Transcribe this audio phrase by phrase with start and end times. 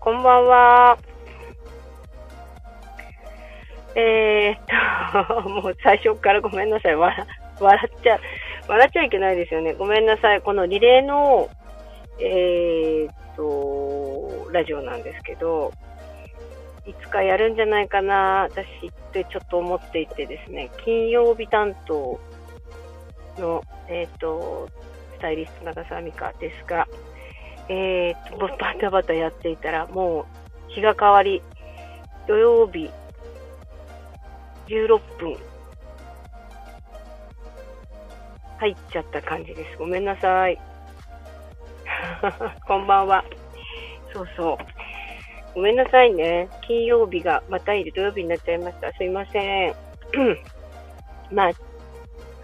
[0.00, 0.98] こんばんは。
[3.94, 6.96] えー、っと、 もう最初からごめんなさい。
[6.96, 7.26] 笑
[7.60, 8.18] 笑っちゃ、
[8.68, 9.74] 笑っちゃいけないですよね。
[9.74, 10.40] ごめんなさい。
[10.40, 11.48] このリレーの、
[12.18, 15.72] えー、っと、ラジオなんですけど、
[16.86, 22.18] いつかやるんじゃないかな、私ってちょっと思っていてですね、金曜日担当
[23.38, 24.68] の、えっ、と、
[25.16, 26.88] スタイリスト長澤美香ですが、
[27.68, 30.26] えっ、と、バタバタやっていたら、も
[30.68, 31.42] う日が変わり、
[32.26, 32.90] 土曜日、
[34.66, 35.36] 16分、
[38.58, 39.76] 入っちゃった感じです。
[39.78, 40.58] ごめんなさい。
[42.66, 43.24] こんばんは。
[44.12, 44.58] そうそう。
[45.54, 46.48] ごめんなさいね。
[46.62, 48.92] 金曜日がまたいる土曜日になっちゃいました。
[48.92, 49.74] すいません。
[51.30, 51.52] まあ、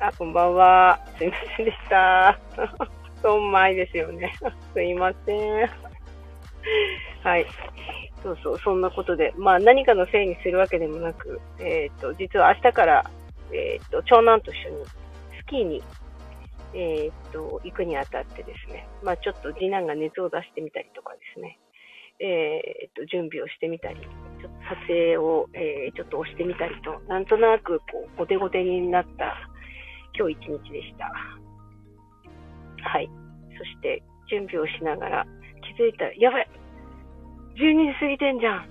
[0.00, 0.98] あ、こんばんは。
[1.16, 2.38] すいませんでした。
[3.22, 4.32] そんまいですよね。
[4.72, 5.68] すいません。
[7.22, 7.46] はい。
[8.22, 9.32] そうそう、そんなことで。
[9.36, 13.10] まあ、何かのせいにするわけでもなく、えっ、ー、と、実は明日から、
[13.52, 15.82] えっ、ー、と、長男と一緒にスキーに、
[16.74, 21.58] えっ、ー、と、行くにあたってですね、まあ、ちょっと次男が熱を出してみたりとかですね、
[22.20, 29.36] えー、と準備をしてみたり、ちょっと撮影を、えー、ちょっと押してみたりと、なんとなくこう、ごてごてになった
[30.18, 31.12] 今日一日でした。
[32.82, 33.08] はい。
[33.56, 35.26] そして、準備をしながら
[35.76, 36.48] 気づいたら、やばい
[37.56, 38.68] !12 時過ぎてんじゃん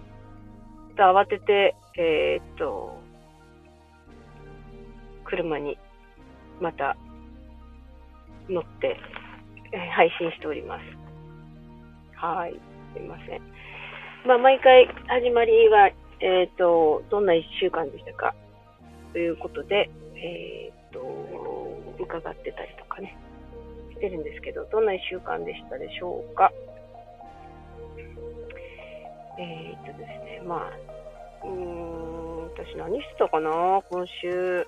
[0.95, 2.97] と慌てて、えー、っと、
[5.25, 5.77] 車に
[6.61, 6.95] また
[8.49, 8.97] 乗って、
[9.73, 10.83] えー、配信しております。
[12.15, 12.53] はい。
[12.93, 13.41] すいません。
[14.25, 15.89] まあ、毎回始まりは、
[16.19, 18.33] えっ、と、どんな一週間でしたか
[19.13, 20.99] ということで、えっ、と、
[21.99, 23.17] 伺ってたりとかね、
[23.97, 26.51] してるんですけど、どんな一週間でしたでしょうか？
[29.39, 30.71] えっ、とですね、ま
[31.43, 33.81] あ、うーん、私何してたかな？
[33.89, 34.65] 今週。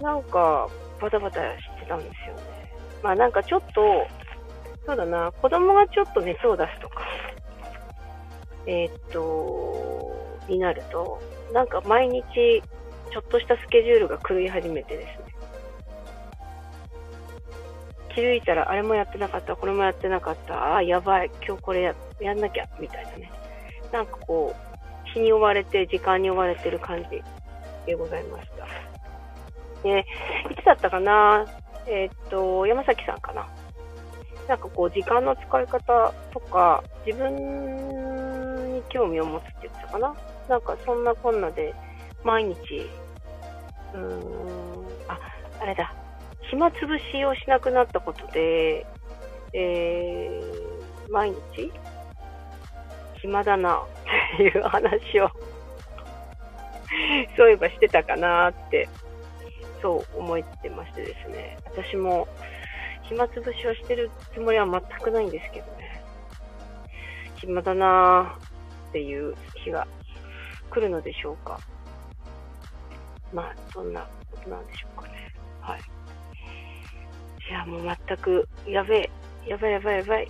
[0.00, 0.68] なんか、
[1.00, 1.44] バタバタし
[1.80, 2.42] てたんですよね。
[3.02, 4.06] まあなんかちょっと、
[4.86, 7.02] そうだな、子供がちょっと熱を出すとか、
[8.66, 10.10] えー、っと、
[10.48, 11.20] になると、
[11.52, 12.22] なんか毎日、
[13.12, 15.32] ちょっとしたスケジュールが狂い始めてですね。
[18.14, 23.30] 気づいたら、あれもやってなかった、これもやってなかった、ああ、やばい、今日これややんなきゃ、みたいなね。
[23.92, 27.22] なんかこう、日に追われて、時間に追われてる感じ
[27.86, 28.66] でございました。
[29.82, 30.06] で、
[30.50, 31.46] いつだったかな？
[31.86, 33.48] えー、っと、山崎さんかな？
[34.48, 37.36] なんかこう、時間の使い方とか、自分
[38.74, 40.14] に興味を持つって言ってたかな？
[40.48, 41.74] なんかそんなこんなで、
[42.24, 42.56] 毎日、
[43.94, 45.18] うーん、あ、
[45.60, 45.92] あれだ、
[46.52, 48.86] 暇つぶしをしなくなったことで、
[49.54, 51.72] えー、毎日、
[53.22, 55.30] 暇だなっていう話を
[57.38, 58.86] そういえばしてたかなって、
[59.80, 61.56] そう思ってましてですね。
[61.64, 62.28] 私も、
[63.04, 66.04] 暇つぶしをしてるつもりは全くないんですけどね。
[67.36, 69.88] 暇だなーっていう日が
[70.68, 71.58] 来るのでしょうか。
[73.32, 75.34] まあ、そんなことなんでしょうかね。
[75.62, 75.80] はい。
[77.52, 79.10] じゃあもう全く、やべえ、
[79.46, 80.28] やばいやばいやばい。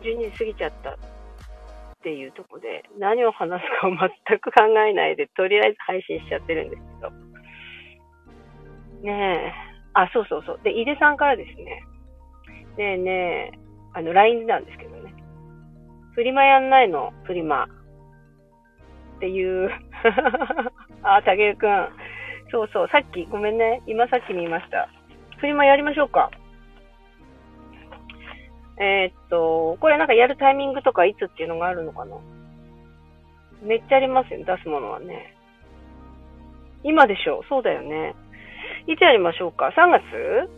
[0.00, 0.94] 12時過ぎちゃったっ
[2.02, 7.10] ていうとこで、何を話すかを全く考えないで、とりあえず配信しちゃってるんですけど。
[9.04, 9.52] ねえ。
[9.92, 10.60] あ、そうそうそう。
[10.64, 11.84] で、井出さんからですね、
[12.78, 13.58] ねえねえ、
[13.92, 15.14] あの、LINE なんですけどね、
[16.14, 17.64] フリマやんないのフリマ。
[17.64, 17.68] っ
[19.20, 19.70] ていう。
[21.04, 21.88] あ、竹内くん。
[22.50, 23.82] そうそう、さっき、ごめんね。
[23.86, 24.88] 今さっき見ました。
[25.38, 26.30] フリマやりましょうか。
[28.78, 32.16] えー、っと、これなんかやるタイミングとかいつっていうのがあるのかな
[33.62, 35.34] めっちゃありますよ、出すものはね。
[36.84, 38.14] 今でしょそうだよね。
[38.86, 40.48] いつやりましょうか ?3 月？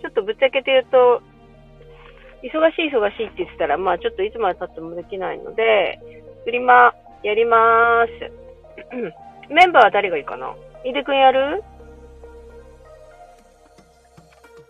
[0.00, 1.22] ちょっとぶっちゃけて言うと、
[2.42, 5.98] 忙しい忙しいって言ってたら、まあちょっといつまで経ってもできないので、
[6.44, 6.94] フリマ
[7.24, 8.32] やりまーす。
[9.50, 10.54] メンバーは誰がいいかな？
[10.84, 11.64] 井出くんやる？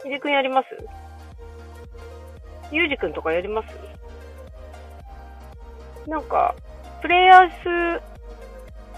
[0.04, 0.68] 井出くんやります？
[2.70, 3.68] ゆうじくんとかやります？
[6.08, 6.54] なんか、
[7.02, 8.00] プレイヤー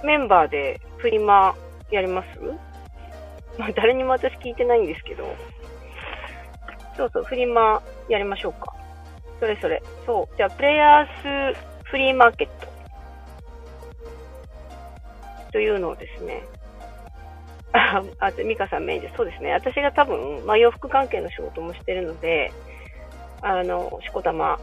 [0.03, 1.57] スメンバーでフリマ
[1.91, 2.29] やります？
[3.59, 5.25] まあ、誰にも私聞いてないんですけど、
[6.97, 8.75] そうそう、フリマやりましょうか。
[9.39, 9.83] それそれ。
[10.07, 10.37] そう。
[10.37, 12.69] じゃあ、プレイヤースフリーマーケット。
[15.53, 16.43] というのをですね。
[17.73, 19.13] あ、 あ、ミカさんメインで。
[19.17, 19.53] そうですね。
[19.53, 22.53] 私が多分、まあ、洋服関係の仕事もしてるので、
[23.43, 24.59] あの、しこたま、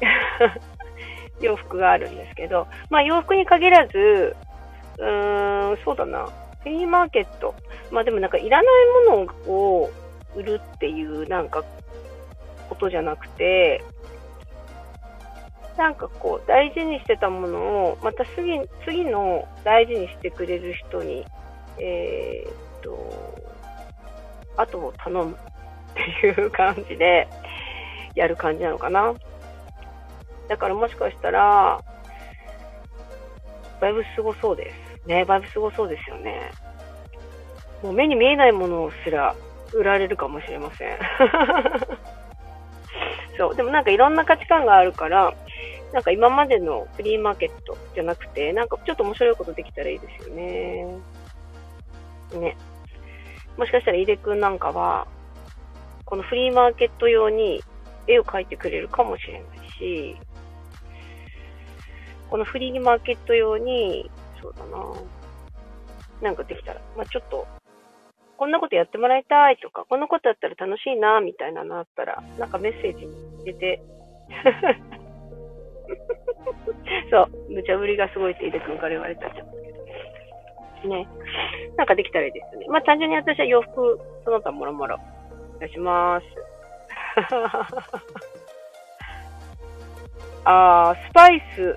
[1.40, 4.36] 洋服があるんですけど、まあ洋服に限らず、
[4.98, 6.28] うーん、そうだな。
[6.62, 7.54] フリーマーケット。
[7.90, 9.90] まあでもなんかいらないものを
[10.34, 11.64] 売るっていうなんか
[12.68, 13.82] ことじゃなくて、
[15.76, 21.26] なんかこう大事にしてたものをまた次次の大事にしてくれる人に、
[21.78, 23.42] えー、っと、
[24.56, 25.36] 後を頼むっ
[25.94, 27.28] ていう感じで
[28.14, 29.14] やる感じなのかな。
[30.48, 31.82] だからもしかしたら、
[33.80, 35.08] だいぶすごそうです。
[35.08, 36.50] ね、だいぶすごそうですよね。
[37.82, 39.34] もう目に見えないものすら
[39.72, 40.98] 売られるかもしれません。
[43.36, 43.56] そう。
[43.56, 45.34] でもなんかいろんな価値観があるから、
[45.92, 50.86] なんか今までのフリーマーケットじゃなくて、なんかちょっと面白いことできたらいいですよね。
[52.38, 52.56] ね。
[53.56, 55.06] もしかしたら井出くんなんかは、
[56.04, 57.62] このフリーマーケット用に
[58.06, 60.16] 絵を描いてくれるかもしれないし、
[62.30, 64.78] このフリーマーケット用に、そうだな
[66.22, 67.46] なんかできたら、まあ、ちょっと、
[68.38, 73.82] こんなことやってもらいたいとか、こんなことやったら楽しいな、みたいなのあったら、なんかメッセージに入れて、
[77.10, 79.81] そう、無茶ぶりがすごいって井出くんから言われたんですけど。
[80.88, 81.06] ね。
[81.76, 82.66] なんかできたらいいですよね。
[82.68, 84.98] まあ単純に私は洋服、その他もろもろ
[85.60, 86.26] 出します。
[90.44, 91.76] あスパイス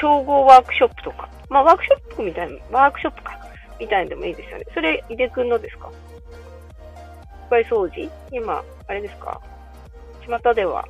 [0.00, 1.28] 調合ワークショップとか。
[1.48, 3.38] まあワークショップみたいな、ワークショップか。
[3.78, 4.64] みたいなでもいいですよね。
[4.74, 5.90] それ、井出くんのですか？
[5.90, 9.40] スパイ掃除今、あれですか？
[10.26, 10.84] 巷では、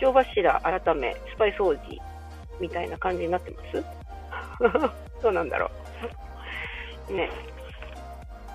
[0.00, 2.00] 小柱改め、スパイ掃除
[2.60, 3.84] みたいな感じになってます？
[5.22, 5.70] どうなんだろう。
[7.12, 7.30] ね。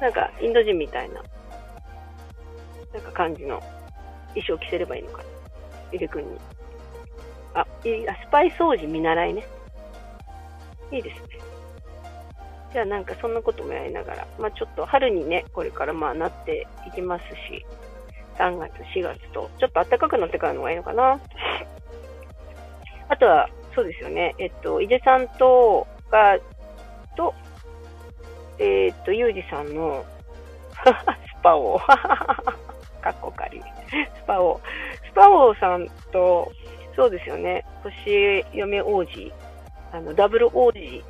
[0.01, 1.23] なんか、インド人みたいな、
[2.94, 3.59] なんか感じの
[4.35, 5.23] 衣装着せればいいのかな。
[5.91, 6.38] 井出くんに。
[7.53, 9.45] あ、いい、スパイ掃除見習いね。
[10.91, 11.39] いいですね。
[12.73, 17.63] じゃあなんかそんなこともやりながら、まあちょっと春にね、これからまあなっていきますし、
[18.38, 21.19] 3月、4月と、ちょっと暖かくなってからの方がいいのかな。
[23.09, 26.39] あとは、そうですよね、えっと、井出さんと、が、
[27.15, 27.33] と、
[28.59, 30.05] えー、っと、ゆうじさんの
[30.83, 31.79] スパを、
[33.01, 34.59] かっこかり、スパを、
[35.09, 36.51] スパ王さんと、
[36.95, 39.33] そうですよね、星嫁王子、
[39.91, 41.03] あの、ダブル王子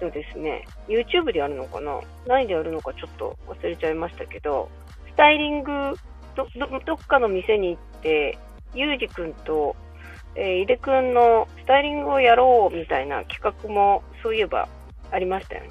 [0.00, 2.00] とですね、YouTube でやるのかな？
[2.26, 4.68] 何でやるのかちょっと忘れちゃいましたけど、
[5.08, 5.72] スタイリング、
[6.34, 8.38] ど、ど、どっかの店に行って、
[8.74, 9.74] ゆうじくんと、
[10.34, 14.68] えー、井出くんのスタイリングをやろうみたいな企画も、そういえば
[15.16, 15.70] ありましたよね。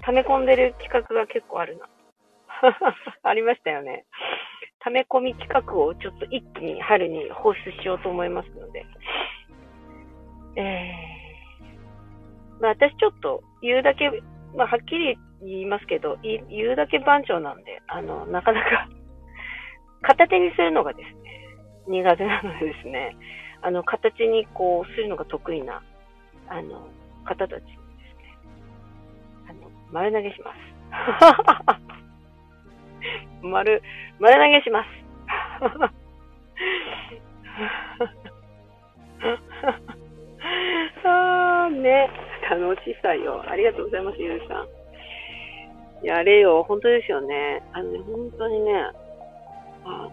[0.00, 1.86] 溜め込んでる企画が結構あるな。
[3.22, 4.06] ありましたよね。
[4.78, 8.86] 溜め込み企画をちょっと一気に春に放出しようと思いますので。
[10.56, 14.10] えー、まあ私ちょっと言うだけ、
[14.54, 18.88] まあはっきり言いますけど、言うだけ番長なんで、あの、なかなか
[20.00, 21.48] 片手にするのがですね、
[21.86, 23.14] 苦手なのでですね、
[23.60, 25.82] あの、形にこう、するのが得意な、
[26.48, 26.88] あの、
[27.26, 27.64] 方たち、
[29.96, 30.56] 丸投げします。
[33.40, 33.82] 丸、
[34.18, 34.88] 丸投げします。
[41.08, 42.10] あーね、
[42.50, 43.42] 楽しさよ。
[43.48, 44.66] ありがとうございます、ゆうさ
[46.02, 46.06] ん。
[46.06, 47.62] やれよ、本当ですよね。
[47.72, 48.74] あのね、本当にね、
[49.86, 50.10] あ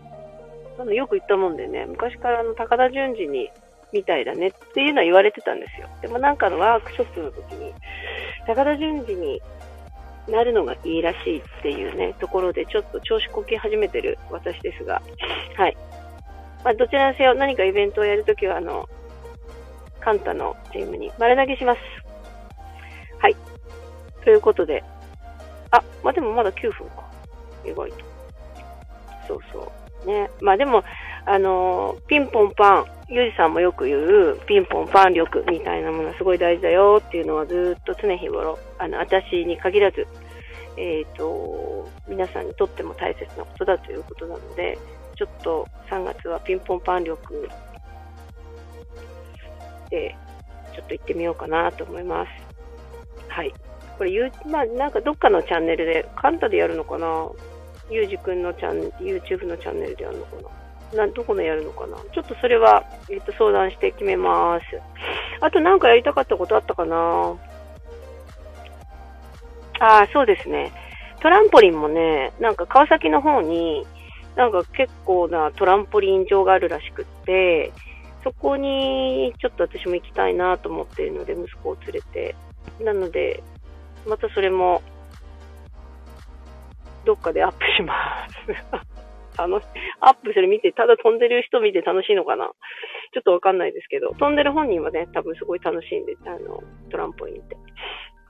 [0.79, 3.51] あのよく言ったもんでね、昔からあの高田純次に、
[3.91, 5.89] みたいだねっていうのは言われてたんですよ。
[6.01, 7.73] でもなんかのワークショップの時に、
[8.47, 9.41] 高田純次に
[10.27, 15.01] なるのがいいらしいっていうね、ところでちょっと調子こき始めてる私ですが、
[15.57, 15.77] はい。
[16.63, 18.87] まあ、どちらにせよ何かイベントをやるときは、あの、
[19.99, 21.79] カンタのチームに丸投げします。
[23.19, 23.35] はい。
[24.23, 24.83] ということで、
[25.71, 27.03] あ、まあ、でもまだ9分か。
[27.65, 28.05] 意外と。
[29.27, 29.71] そうそ
[30.05, 30.07] う。
[30.07, 30.29] ね。
[30.41, 30.83] まあでも、
[31.25, 40.05] あの、ピンポンパン、ゆうじさんもよく言う、ピンポンパン力みたいなものはすごい大事だよっていうのはずっと常日頃、あの、私に限らず、
[40.75, 44.77] えっ、ー、と、皆さんにとっても大切なことだということなので、
[45.15, 47.47] ちょっと3月はピンポンパン力
[49.89, 50.15] で、
[50.75, 52.29] ちょっと行ってみようかなと思います。
[53.29, 53.53] はい。
[53.97, 57.29] これ、ゆうまあ、なんかどっかのチャンネルで、カンタでやるのかな？
[57.91, 60.62] ゆうじくんのチャン、YouTube のチャンネルでやるのかな？
[60.95, 61.97] などこのやるのかな？
[62.13, 64.63] ちょっとそれは、えっ、と、相談して決めます。
[65.41, 67.35] あとなんかやりたかったことあったかな？
[69.79, 70.71] ああ、そうですね。
[71.21, 73.85] トランポリンもね、なんか川崎の方に、
[74.35, 77.71] なんか結構なトランポリン場があるらしくって、
[78.23, 82.35] そこにちょっと私も行きたいなと思っているので、息子を連れて。
[82.79, 83.43] なので、
[84.07, 84.81] またそれも、
[87.03, 87.93] どっかでアップしま
[88.29, 88.92] す。
[89.37, 89.67] 楽し、
[89.99, 92.51] アップする見て、ただ飛んでる人見て楽しいのかな？
[93.13, 97.55] ちょっとわかんないですけど、飛んでる本人はね、多分すごい楽しいんで、あの、トランポリンって。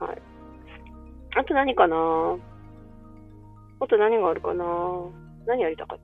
[0.00, 0.22] はい。
[1.36, 1.96] あと何かな？
[3.80, 4.64] あと何があるかな？
[5.46, 5.98] 何やりたかっ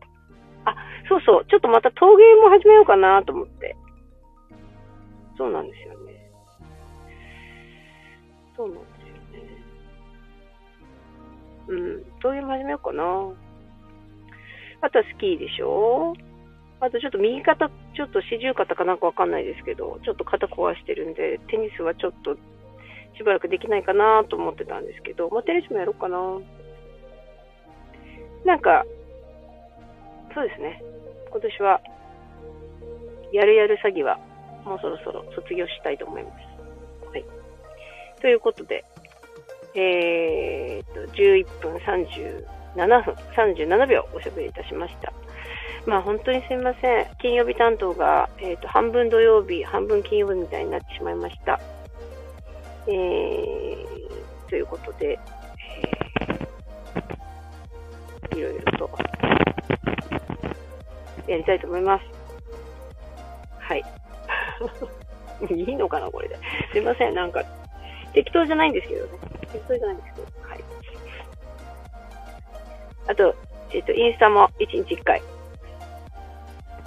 [0.64, 0.71] た？
[0.71, 0.76] あ、
[1.09, 1.45] そうそう。
[1.47, 3.76] ちょっとまた陶芸も始めようかなと思って。
[5.38, 6.30] そうなんですよね。
[8.57, 9.49] そうなんですよね。
[11.69, 12.04] うん。
[12.21, 13.04] 陶芸も始めようかな。
[14.82, 16.14] あとはスキーでしょ？
[16.80, 22.37] あとちょっと右肩、ちょっと四十肩かなんかわかんないですけど、ちょっと肩壊してるんで、テニスはちょっと
[23.16, 26.18] しばらくできないかなと思ってたんですけど、まあ、テニスもやろうかな。
[28.46, 28.87] なんか、
[30.34, 30.82] そうですね。
[31.30, 31.82] 今年は、
[33.32, 34.18] やるやる詐欺は、
[34.64, 36.34] もうそろそろ卒業したいと思います。
[37.10, 37.25] はい。
[38.22, 38.84] ということで、
[39.75, 42.46] えー、っと、11分30
[42.76, 45.12] 7分、37秒おしゃべりいたしました。
[45.86, 47.06] まあ本当にすみません。
[47.20, 51.58] 金曜日担当が、えー、っと、半分土曜日、半分金曜日みたいになってしまいました。
[52.86, 55.18] えー、ということで、
[58.32, 58.90] えー、いろいろと
[61.26, 62.04] やりたいと思います。
[63.58, 63.84] はい。
[65.48, 66.36] いいのかな、これで。
[66.72, 67.42] すいません、なんか、
[68.12, 69.12] 適当じゃないんですけどね。
[69.52, 70.39] 適当じゃないんですけど。
[73.11, 73.35] あと、
[73.73, 75.21] えっ、ー、と、インスタも1日1回、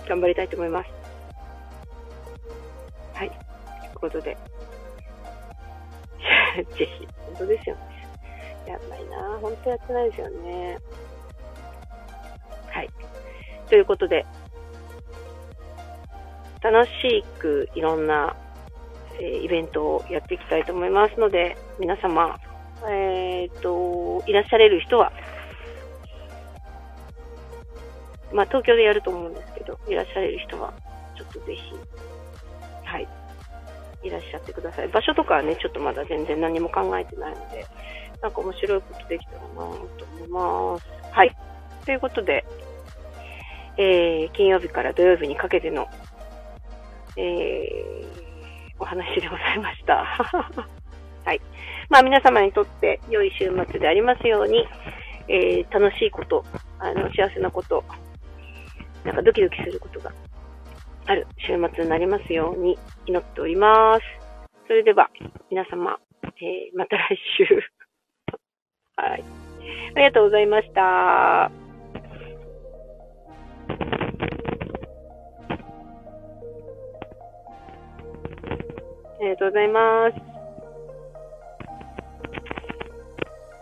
[0.08, 0.90] 頑張りたいと思います。
[3.14, 3.30] はい。
[3.30, 3.38] とい
[3.94, 4.38] うことで、
[6.78, 7.82] ぜひ、本当ですよね。
[8.68, 10.78] やんないな本当やってないですよね。
[12.70, 12.90] はい。
[13.68, 14.26] ということで、
[16.62, 18.34] 楽しくいろんな、
[19.20, 22.40] えー、イベントをやっていきたいと思いますので、皆様、
[22.90, 25.12] えっ、と、いらっしゃれる人は、
[28.34, 30.74] まあ、東京でやると思うんですけど、いらっしゃる人は、
[31.16, 31.62] ちょっとぜひ、
[32.84, 33.08] はい、
[34.04, 34.88] いらっしゃってください。
[34.88, 37.66] 場所とかはね、ちょっとまだ全然何も考えてないので、
[38.22, 40.86] なんか面白いことできたらなと思います。
[41.12, 41.36] はい。
[41.86, 42.46] ということで、
[43.78, 45.88] えー、金曜日から土曜日にかけての、
[47.18, 50.06] えー、お話でございました。
[51.26, 51.42] はい。
[51.90, 54.68] まあ皆様にとって良い週末でありますように、
[55.28, 56.46] えー、楽しいこと、
[56.80, 57.84] あの、幸せなこと、
[59.06, 60.12] なんかドキドキすることが
[61.06, 64.02] ある週末になりますように祈っております。
[64.68, 65.10] それでは、
[65.52, 67.46] 皆様、えー、また来週。
[68.96, 69.24] はい。
[69.96, 71.46] ありがとうございました。
[71.46, 71.52] あ
[79.20, 80.33] りがとうございます。